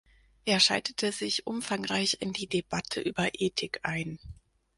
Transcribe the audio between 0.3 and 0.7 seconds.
Er